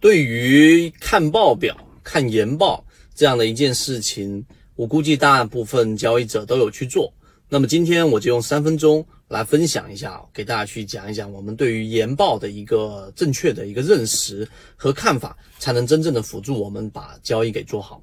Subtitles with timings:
[0.00, 4.44] 对于看报表、看研报这样的一件事情，
[4.76, 7.12] 我估计大部分交易者都有去做。
[7.48, 18.00] 那么今天我就用三分钟来分享一下，给大家去讲一讲我们对于研报的一个正确的一个认识和看法，才能真正的辅助我们把交易给做好。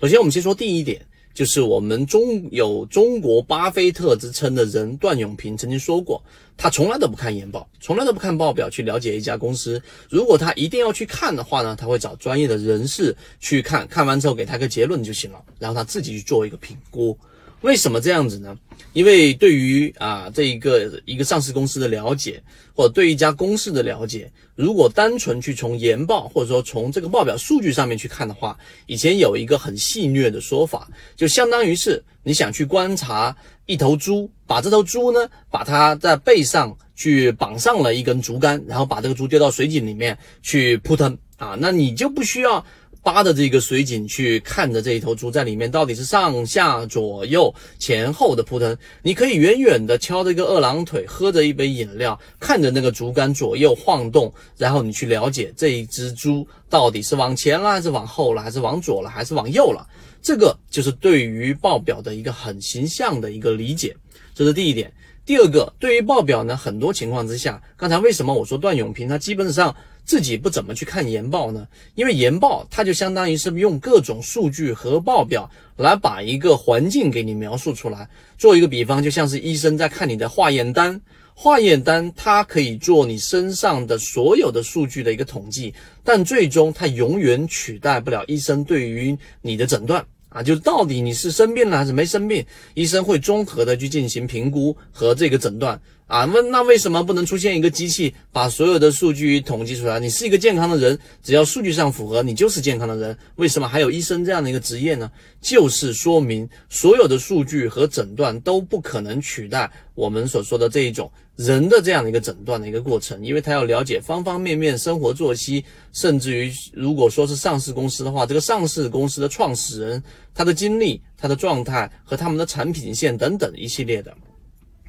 [0.00, 1.04] 首先，我们先说第一点。
[1.34, 6.22] 就是我们中有中国巴菲特之称的人段永平曾经说过，
[6.56, 9.82] 他从来都不看研报，从来都不看报表去了解一家公司。
[10.08, 17.18] 如果他一定要去看的话呢，他会找专业的人士去看，看完之后给他个结论就行了，然后他自己去做一个评估。
[17.64, 18.54] 为什么这样子呢？
[18.92, 22.42] 因为对于啊这一个一个上市公司的了解，
[22.76, 28.54] 或者对一家公司的了解，如果单纯去从研报或者说从这个报表数据上面去看的话，
[28.84, 42.62] 以前有一个很戏谑的说法，就相当于是你想去观察一头猪，把这头猪呢，把它在背上去绑上了一根竹竿，然后把这个猪丢到水井里面去扑腾啊，那你就不需要。
[43.04, 59.86] 扒着这个水井去看着这一头猪在里面到底是上下左右前后的扑腾，你可以远远的敲着一个二郎腿，喝着一杯饮料，看着那个竹竿左右晃动，然后你去了解这一只猪到底是往前了还是往后了，还是往左了还是往右了。
[60.22, 63.94] 这个就是对于报表的一个很形象的一个理解，
[64.34, 64.90] 这是第一点。
[65.26, 69.74] 第二个，对于报表呢，很多情况之下，刚才为什么我说段永平他基本上。
[70.06, 71.66] 自己不怎么去看研报呢？
[71.94, 78.06] 因为研报它就相当于是用各种数据和报表来把一个环境给你描述出来。
[78.36, 81.00] 做一个比方，就像是医生在看你的化验单，
[81.32, 85.72] 化验单它可以做你身上的所有的数据的一个统计，
[86.04, 90.04] 但最终它永远取代不了医生对于你的诊断
[90.34, 95.80] 啊，就是到底你是生病了还是没生病，医生会综合的去进行评估和这个诊断。
[96.06, 99.98] 啊，那那为什么不能出现一个机器把所有的数据统计出来？
[99.98, 103.16] 你是一个健康的人，只要数据上符合，你就是健康的人。
[103.36, 105.10] 为什么还有医生这样的一个职业呢？
[105.40, 115.64] 就是说明所有的数据和诊断都不可能取代我们所说的这一种人的这样的一个诊断的一个过程，因为他要了解方方面面生活作息，
[115.94, 120.02] 甚至于如果说是上市公司的话，这个上市公司的创始人
[120.34, 124.14] 他的经历、他的状态和他们的产品线等等一系列的。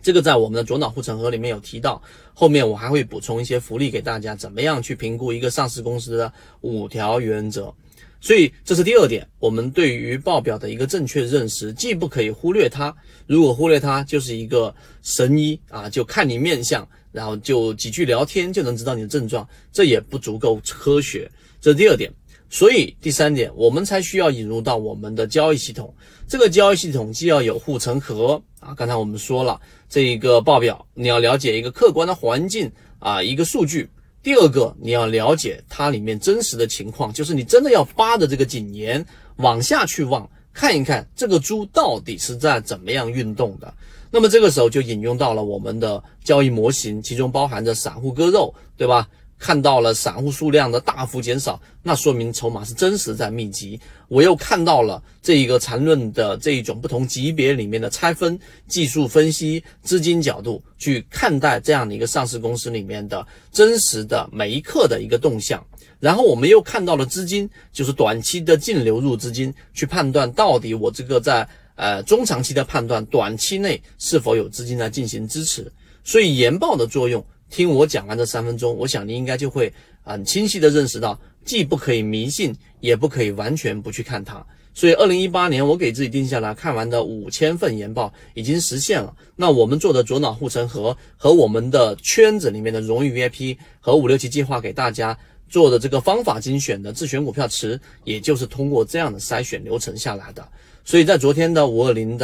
[0.05, 1.99] 这个在我们的左脑护城河里面有提到，
[2.31, 7.73] 后面我还会补充一些福利给大家，怎么样去评估一个上市公司的五条原则。
[8.21, 12.95] 所以这是第二点，我们对于报表的一个正确认识，既不可以忽略它，
[13.25, 14.71] 如果忽略它，就是一个
[15.01, 21.27] 神医啊，就看你面相，然后就几句聊天就能知道你的症状，这也不足够科学。
[21.59, 22.13] 这是第二点。
[22.55, 25.93] 所以第三点，我们才需要引入到我们的交易系统。
[26.25, 33.89] 这个交易系统既要有护城河啊，刚才我们说了，这一个报表你要了解一个客观的环境啊，一个数据。
[34.23, 39.05] 第二个，你要了解它里面真实的情况，就是你真的要扒着这个井沿
[39.35, 43.73] 往下去望，看一看这个猪到底是在怎么样运动的。
[44.09, 49.09] 那么这个时候就引用到了我们的交易模型，其中包含着散户割肉，对吧？
[49.37, 53.79] 看到了散户数量的大幅减少，那说明筹码是真实在密集。
[54.07, 65.63] 我又看到了这一个缠论的这一种不同级别里面的拆分、技术分析、资金角度去看待这样的一个上市公司里面的真实的每一刻的一个动向。
[65.99, 75.71] 然后我们又看到了资金，就是短期的净流入资金，去判断到底我这个在呃中长期的判断，短期内是否有资金来进行支持。
[76.03, 77.23] 所以研报的作用。
[77.49, 84.45] 听我讲完这三分钟，我想你应该就会很清晰的认识到，既不可以迷信，也不可以完全不去看它。
[84.73, 89.15] 所以，二零一八年我给自己定下来看完的五千份研报已经实现了。
[89.35, 95.17] 那我们做的左脑护城河和我们的圈子里面的荣誉 VIP 和五六七计划给大家
[95.47, 100.45] 做的这个方法精选的自选股票池，也就是通过这样的筛选流程下来的。
[100.83, 102.23] 所以在昨天的五二零的。